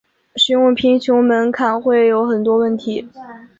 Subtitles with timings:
[0.35, 3.07] 使用贫穷门槛会有很多问题。